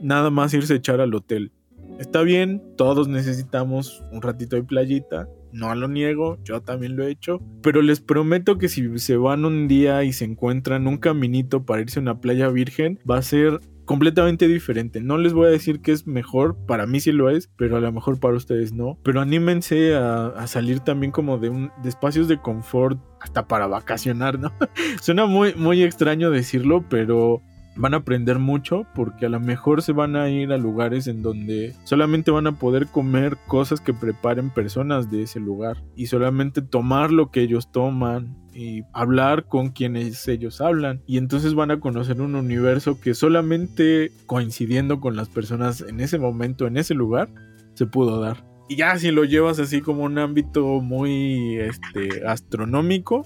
[0.00, 1.52] nada más irse a echar al hotel.
[1.98, 7.10] Está bien, todos necesitamos un ratito de playita, no lo niego, yo también lo he
[7.10, 11.64] hecho, pero les prometo que si se van un día y se encuentran un caminito
[11.64, 15.00] para irse a una playa virgen, va a ser completamente diferente.
[15.00, 17.80] No les voy a decir que es mejor, para mí sí lo es, pero a
[17.80, 18.96] lo mejor para ustedes no.
[19.02, 24.38] Pero anímense a, salir también como de, un, de espacios de confort hasta para vacacionar,
[24.38, 24.52] ¿no?
[25.02, 27.42] Suena muy, muy extraño decirlo, pero
[27.74, 31.20] van a aprender mucho porque a lo mejor se van a ir a lugares en
[31.22, 36.62] donde solamente van a poder comer cosas que preparen personas de ese lugar y solamente
[36.62, 41.80] tomar lo que ellos toman y hablar con quienes ellos hablan y entonces van a
[41.80, 47.28] conocer un universo que solamente coincidiendo con las personas en ese momento en ese lugar
[47.74, 53.24] se pudo dar y ya si lo llevas así como un ámbito muy este astronómico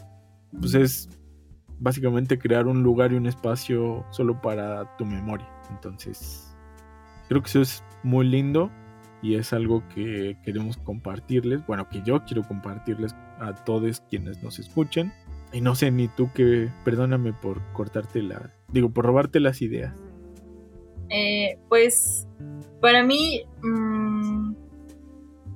[0.60, 1.08] pues es
[1.78, 5.48] básicamente crear un lugar y un espacio solo para tu memoria.
[5.70, 6.56] Entonces,
[7.28, 8.70] creo que eso es muy lindo
[9.22, 11.64] y es algo que queremos compartirles.
[11.66, 15.12] Bueno, que yo quiero compartirles a todos quienes nos escuchen.
[15.54, 19.94] Y no sé ni tú que, perdóname por cortarte la, digo, por robarte las ideas.
[21.10, 22.26] Eh, pues
[22.80, 24.52] para mí, mm,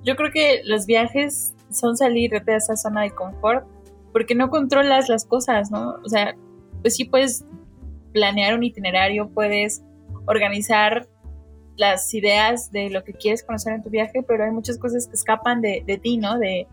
[0.04, 3.66] yo creo que los viajes son salir de esa zona de confort
[4.12, 5.96] porque no controlas las cosas, ¿no?
[6.04, 6.36] O sea,
[6.80, 7.44] pues sí puedes
[8.12, 9.82] planear un itinerario, puedes
[10.26, 11.08] organizar
[11.76, 15.14] las ideas de lo que quieres conocer en tu viaje, pero hay muchas cosas que
[15.14, 16.38] escapan de, de ti, ¿no?
[16.38, 16.68] De,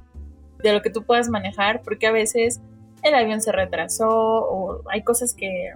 [0.61, 2.61] de lo que tú puedas manejar, porque a veces
[3.05, 5.73] el avión se retrasó o hay cosas que,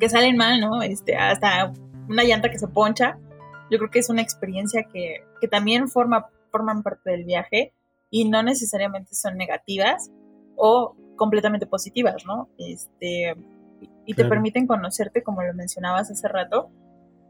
[0.00, 0.82] que salen mal, ¿no?
[0.82, 1.72] Este, hasta
[2.08, 3.18] una llanta que se poncha.
[3.70, 7.74] Yo creo que es una experiencia que, que también forma, forman parte del viaje
[8.10, 10.10] y no necesariamente son negativas
[10.56, 12.48] o completamente positivas, ¿no?
[12.56, 13.34] Este,
[14.06, 16.70] y te permiten conocerte, como lo mencionabas hace rato.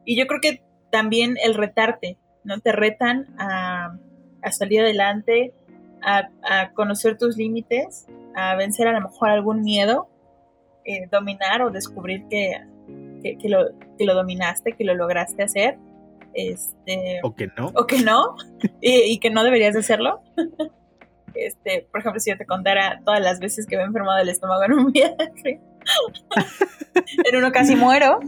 [0.05, 2.61] Y yo creo que también el retarte, ¿no?
[2.61, 3.99] Te retan a,
[4.43, 5.53] a salir adelante,
[6.07, 10.09] a, a, conocer tus límites, a vencer a lo mejor algún miedo,
[10.85, 12.63] eh, dominar o descubrir que,
[13.23, 13.67] que, que, lo,
[13.99, 15.77] que lo dominaste, que lo lograste hacer.
[16.33, 17.73] Este, o que no.
[17.75, 18.37] O que no,
[18.81, 20.23] y, y que no deberías de hacerlo.
[21.39, 24.31] Este, por ejemplo, si yo te contara todas las veces que me he enfermado del
[24.31, 25.61] estómago en un viaje.
[27.25, 28.21] en uno casi muero.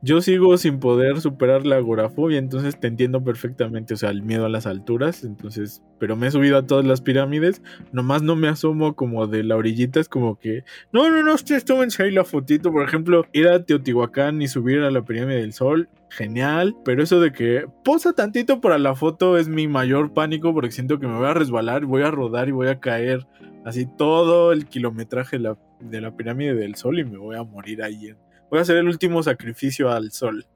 [0.00, 4.46] Yo sigo sin poder superar la agorafobia, entonces te entiendo perfectamente, o sea, el miedo
[4.46, 8.46] a las alturas, entonces, pero me he subido a todas las pirámides, nomás no me
[8.46, 12.24] asomo como de la orillita, es como que, no, no, no, ustedes tómense ahí la
[12.24, 17.02] fotito, por ejemplo, ir a Teotihuacán y subir a la pirámide del sol, genial, pero
[17.02, 21.08] eso de que posa tantito para la foto es mi mayor pánico porque siento que
[21.08, 23.26] me voy a resbalar, voy a rodar y voy a caer
[23.64, 27.42] así todo el kilometraje de la, de la pirámide del sol y me voy a
[27.42, 30.46] morir ahí en Voy a hacer el último sacrificio al sol.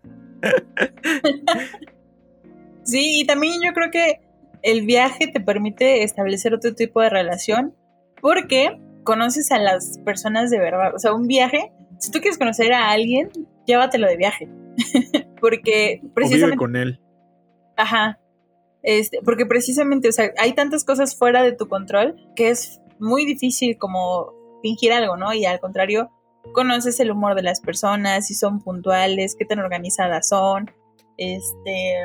[2.85, 4.21] sí, y también yo creo que
[4.63, 7.75] el viaje te permite establecer otro tipo de relación
[8.21, 10.95] porque conoces a las personas de verdad.
[10.95, 13.31] O sea, un viaje, si tú quieres conocer a alguien,
[13.67, 14.49] llévatelo de viaje.
[15.41, 16.57] porque precisamente...
[16.57, 17.01] con él.
[17.77, 18.19] Ajá.
[18.83, 23.25] Este, porque precisamente, o sea, hay tantas cosas fuera de tu control que es muy
[23.25, 25.33] difícil como fingir algo, ¿no?
[25.35, 26.11] Y al contrario,
[26.53, 30.71] conoces el humor de las personas, si son puntuales, qué tan organizadas son,
[31.17, 32.05] este,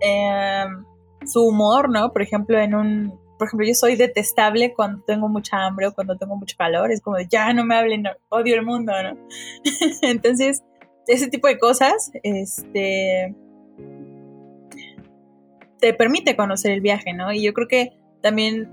[0.00, 0.84] em,
[1.24, 2.12] su humor, ¿no?
[2.12, 6.16] Por ejemplo, en un, por ejemplo, yo soy detestable cuando tengo mucha hambre o cuando
[6.16, 9.18] tengo mucho calor, es como de, ya no me hablen, odio el mundo, ¿no?
[10.02, 10.62] Entonces,
[11.06, 13.34] ese tipo de cosas, este,
[15.80, 17.32] te permite conocer el viaje, ¿no?
[17.32, 18.70] Y yo creo que también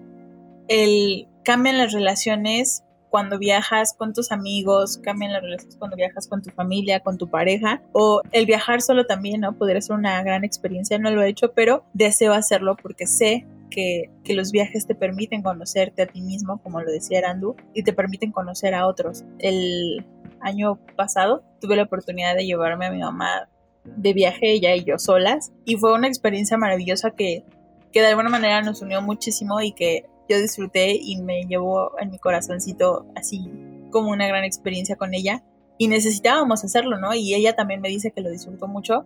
[0.68, 2.83] el cambian las relaciones
[3.14, 7.30] cuando viajas con tus amigos, cambian las relaciones cuando viajas con tu familia, con tu
[7.30, 9.56] pareja, o el viajar solo también, ¿no?
[9.56, 14.10] Podría ser una gran experiencia, no lo he hecho, pero deseo hacerlo porque sé que,
[14.24, 17.94] que, los viajes te permiten conocerte a ti mismo, como lo decía Arandu, y te
[17.94, 19.24] permiten conocer a otros.
[19.38, 20.04] El
[20.42, 23.48] año pasado tuve la oportunidad de llevarme a mi mamá
[23.84, 27.44] de viaje, ella y yo solas, y fue una experiencia maravillosa que,
[27.92, 32.12] que de alguna manera nos unió muchísimo y que yo disfruté y me llevó en
[32.12, 33.50] mi corazoncito así
[33.92, 35.44] como una gran experiencia con ella.
[35.78, 37.14] Y necesitábamos hacerlo, ¿no?
[37.14, 39.06] Y ella también me dice que lo disfrutó mucho.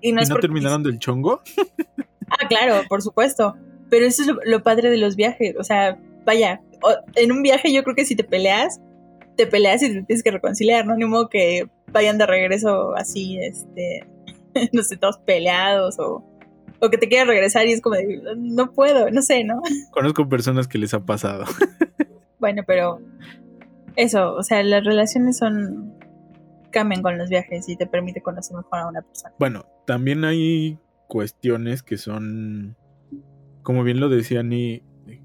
[0.00, 1.42] ¿Y no, terminaron del chongo?
[2.30, 3.56] ah, claro, por supuesto.
[3.90, 5.54] Pero eso es lo, padre de los viajes.
[5.58, 6.60] O sea, vaya,
[7.14, 8.80] en un viaje yo creo que si te peleas,
[9.36, 10.96] te peleas y te tienes que reconciliar, ¿no?
[10.96, 14.06] Ni modo que vayan de regreso así, este,
[14.72, 16.24] no sé, todos peleados o
[16.80, 19.60] o que te quiera regresar y es como de, no puedo, no sé, ¿no?
[19.90, 21.44] Conozco personas que les ha pasado.
[22.38, 23.00] bueno, pero
[23.96, 25.94] eso, o sea, las relaciones son
[26.70, 29.34] cambian con los viajes y te permite conocer mejor a una persona.
[29.38, 32.76] Bueno, también hay cuestiones que son,
[33.62, 34.82] como bien lo decía Ni,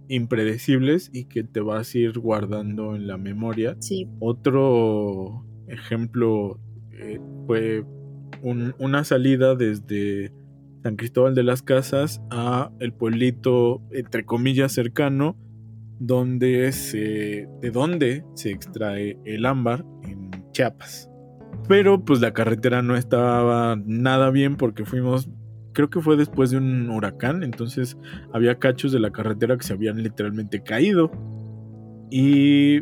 [0.07, 3.75] impredecibles y que te vas a ir guardando en la memoria.
[3.79, 4.07] Sí.
[4.19, 6.59] Otro ejemplo
[6.93, 7.83] eh, fue
[8.43, 10.31] una salida desde
[10.83, 15.37] San Cristóbal de las Casas a el pueblito entre comillas cercano
[15.99, 21.09] donde se de donde se extrae el ámbar en Chiapas.
[21.67, 25.29] Pero pues la carretera no estaba nada bien porque fuimos
[25.73, 27.97] creo que fue después de un huracán, entonces
[28.33, 31.11] había cachos de la carretera que se habían literalmente caído.
[32.09, 32.81] Y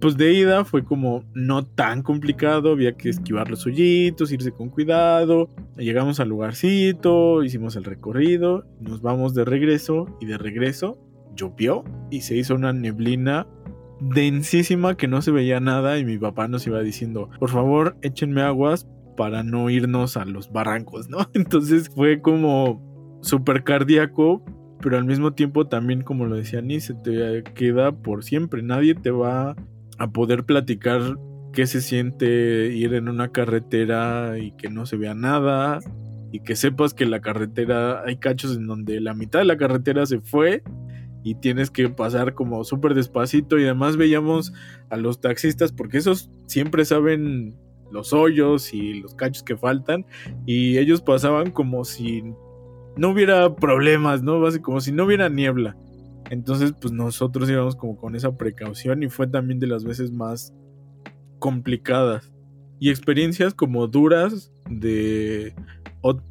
[0.00, 4.68] pues de ida fue como no tan complicado, había que esquivar los hoyitos, irse con
[4.68, 5.48] cuidado.
[5.76, 10.98] Llegamos al lugarcito, hicimos el recorrido, nos vamos de regreso y de regreso
[11.34, 13.46] llovió y se hizo una neblina
[14.00, 18.42] densísima que no se veía nada y mi papá nos iba diciendo, por favor, échenme
[18.42, 21.18] aguas para no irnos a los barrancos, ¿no?
[21.34, 24.44] Entonces fue como súper cardíaco,
[24.80, 28.62] pero al mismo tiempo también, como lo decía Ni, se te queda por siempre.
[28.62, 29.56] Nadie te va
[29.98, 31.16] a poder platicar
[31.52, 35.78] qué se siente ir en una carretera y que no se vea nada
[36.32, 40.04] y que sepas que la carretera hay cachos en donde la mitad de la carretera
[40.04, 40.62] se fue
[41.22, 44.52] y tienes que pasar como súper despacito y además veíamos
[44.90, 47.56] a los taxistas porque esos siempre saben
[47.92, 50.04] los hoyos y los cachos que faltan
[50.44, 52.24] y ellos pasaban como si
[52.96, 54.40] no hubiera problemas, ¿no?
[54.62, 55.76] Como si no hubiera niebla.
[56.30, 60.54] Entonces, pues nosotros íbamos como con esa precaución y fue también de las veces más
[61.38, 62.32] complicadas.
[62.80, 65.54] Y experiencias como duras de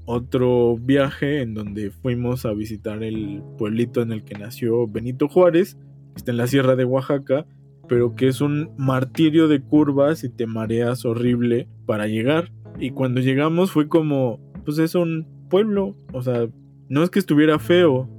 [0.05, 5.75] otro viaje en donde fuimos a visitar el pueblito en el que nació Benito Juárez,
[5.75, 7.45] que está en la sierra de Oaxaca,
[7.87, 12.51] pero que es un martirio de curvas y te mareas horrible para llegar.
[12.79, 16.47] Y cuando llegamos fue como, pues es un pueblo, o sea,
[16.89, 18.09] no es que estuviera feo,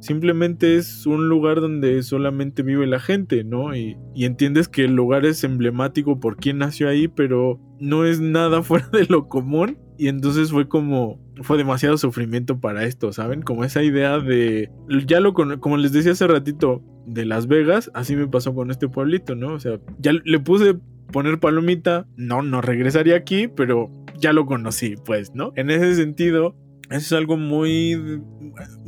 [0.00, 3.74] simplemente es un lugar donde solamente vive la gente, ¿no?
[3.74, 8.62] Y, entiendes que el lugar es emblemático por quien nació ahí, pero no es nada
[8.64, 9.78] fuera de lo común.
[9.98, 13.42] Y entonces fue como, fue demasiado sufrimiento para esto, ¿saben?
[13.42, 14.70] Como esa idea de,
[15.06, 18.88] ya lo, como les decía hace ratito, de Las Vegas, así me pasó con este
[18.88, 19.54] pueblito, ¿no?
[19.54, 20.74] O sea, ya le puse
[21.12, 25.52] poner palomita, no, no regresaría aquí, pero ya lo conocí, pues, ¿no?
[25.56, 26.56] En ese sentido,
[26.90, 28.20] es algo muy,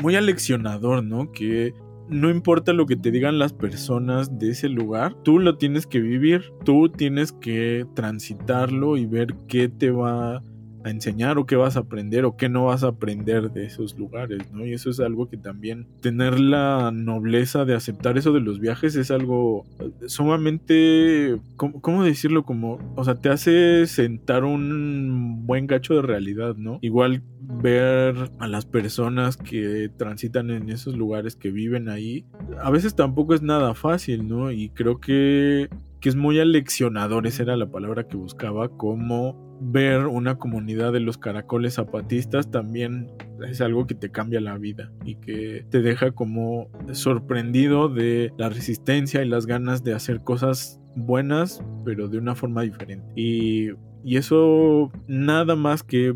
[0.02, 1.32] muy aleccionador, ¿no?
[1.32, 1.72] Que
[2.08, 6.00] no importa lo que te digan las personas de ese lugar, tú lo tienes que
[6.00, 10.42] vivir, tú tienes que transitarlo y ver qué te va
[10.84, 13.98] a enseñar o qué vas a aprender o qué no vas a aprender de esos
[13.98, 14.66] lugares, ¿no?
[14.66, 18.96] Y eso es algo que también tener la nobleza de aceptar eso de los viajes
[18.96, 19.66] es algo
[20.06, 22.44] sumamente, ¿cómo, decirlo?
[22.44, 26.78] Como, o sea, te hace sentar un buen gacho de realidad, ¿no?
[26.82, 32.24] Igual ver a las personas que transitan en esos lugares, que viven ahí,
[32.60, 34.52] a veces tampoco es nada fácil, ¿no?
[34.52, 35.68] Y creo que
[36.00, 41.00] que es muy aleccionador, esa era la palabra que buscaba, como ver una comunidad de
[41.00, 43.10] los caracoles zapatistas también
[43.48, 48.48] es algo que te cambia la vida y que te deja como sorprendido de la
[48.48, 53.06] resistencia y las ganas de hacer cosas buenas, pero de una forma diferente.
[53.14, 53.70] Y,
[54.04, 56.14] eso nada más que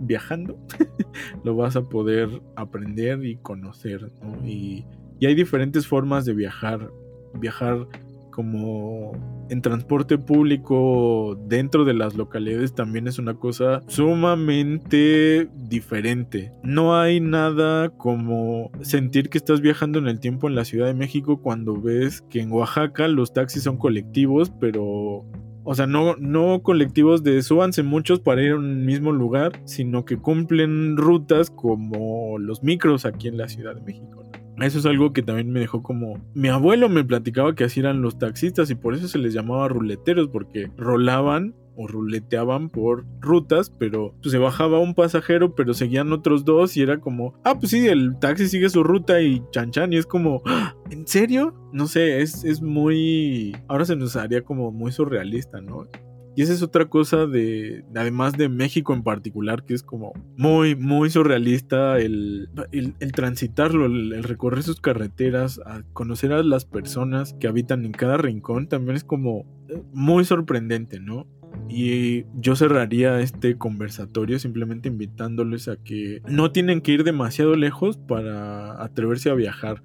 [0.00, 0.58] viajando
[1.44, 4.10] lo vas a poder aprender y conocer,
[4.44, 4.84] Y,
[5.20, 6.90] y hay diferentes formas de viajar.
[7.34, 7.86] Viajar
[8.32, 9.12] como
[9.48, 16.52] en transporte público dentro de las localidades también es una cosa sumamente diferente.
[16.64, 20.94] No hay nada como sentir que estás viajando en el tiempo en la Ciudad de
[20.94, 25.24] México cuando ves que en Oaxaca los taxis son colectivos, pero
[25.64, 30.04] o sea, no, no colectivos de súbanse muchos para ir a un mismo lugar, sino
[30.04, 34.21] que cumplen rutas como los micros aquí en la Ciudad de México.
[34.62, 36.18] Eso es algo que también me dejó como...
[36.34, 39.68] Mi abuelo me platicaba que así eran los taxistas y por eso se les llamaba
[39.68, 46.12] ruleteros, porque rolaban o ruleteaban por rutas, pero pues, se bajaba un pasajero, pero seguían
[46.12, 49.70] otros dos y era como, ah, pues sí, el taxi sigue su ruta y chan
[49.70, 51.54] chan y es como, ah, ¿en serio?
[51.72, 53.56] No sé, es, es muy...
[53.68, 55.86] Ahora se nos haría como muy surrealista, ¿no?
[56.34, 60.74] Y esa es otra cosa de, además de México en particular, que es como muy,
[60.74, 65.60] muy surrealista el, el, transitarlo, el, recorrer sus carreteras,
[65.92, 71.00] conocer a las personas que habitan en cada rincón, también es como eh, muy sorprendente,
[71.00, 71.26] ¿no?
[71.68, 77.98] Y yo cerraría este conversatorio simplemente invitándoles a que no tienen que ir demasiado lejos
[77.98, 79.82] para atreverse a viajar.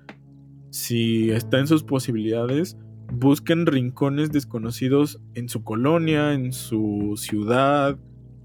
[0.70, 2.78] Si está en sus posibilidades,
[3.12, 7.98] busquen rincones desconocidos en su colonia, en su ciudad,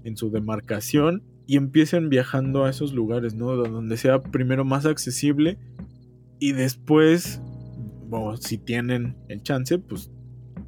[0.03, 3.55] en su demarcación y empiecen viajando a esos lugares, ¿no?
[3.55, 5.57] Donde sea primero más accesible
[6.39, 7.41] y después,
[8.07, 10.09] bueno, si tienen el chance, pues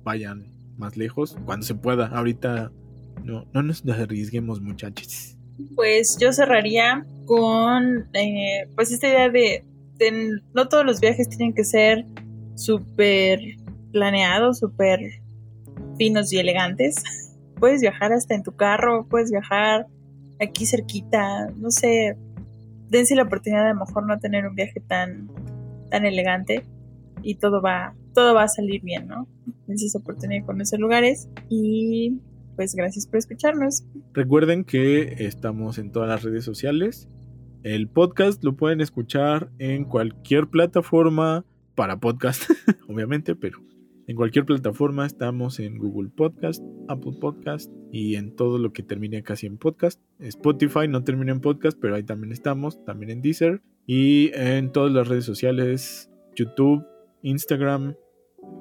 [0.04, 2.08] vayan más lejos cuando se pueda.
[2.08, 2.72] Ahorita
[3.24, 5.38] no, no nos arriesguemos, muchachos.
[5.76, 9.64] Pues yo cerraría con eh, pues esta idea de,
[9.98, 12.06] de no todos los viajes tienen que ser
[12.56, 13.39] súper
[13.96, 15.00] planeados, súper
[15.98, 17.02] finos y elegantes.
[17.60, 19.88] Puedes viajar hasta en tu carro, puedes viajar
[20.41, 22.18] aquí cerquita, no sé,
[22.89, 25.30] dense la oportunidad de a lo mejor no tener un viaje tan,
[25.89, 26.66] tan elegante
[27.24, 29.30] y todo va, todo va a salir bien, ¿no?
[29.68, 32.20] Dense esa oportunidad de conocer lugares y
[32.58, 33.86] pues gracias por escucharnos.
[34.12, 37.08] Recuerden que estamos en todas las redes sociales.
[37.64, 42.43] El podcast lo pueden escuchar en cualquier plataforma para podcast,
[42.89, 43.60] obviamente, pero
[44.08, 49.24] en cualquier plataforma estamos en Google Podcast, Apple Podcast y en todo lo que termine
[49.24, 49.99] casi en podcast.
[50.20, 54.91] Spotify no termina en podcast, pero ahí también estamos, también en Deezer y en todas
[54.91, 56.86] las redes sociales, YouTube,
[57.24, 57.95] Instagram,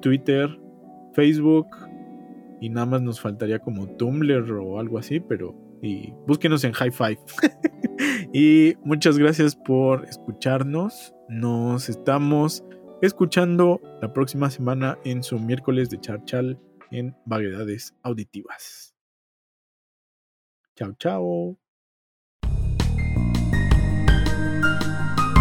[0.01, 0.49] Twitter,
[1.13, 1.67] Facebook
[2.61, 6.91] y nada más nos faltaría como Tumblr o algo así, pero y búsquenos en High
[6.91, 7.19] Five.
[8.33, 11.15] y muchas gracias por escucharnos.
[11.29, 12.65] Nos estamos
[13.07, 16.59] escuchando la próxima semana en su miércoles de charchal
[16.91, 18.95] en Vaguedades Auditivas.
[20.77, 21.59] Chao, chao.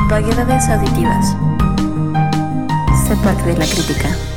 [0.09, 1.36] Vaguedades Auditivas.
[3.07, 4.32] Sé parte de la crítica.